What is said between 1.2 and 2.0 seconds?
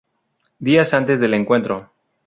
encuentro.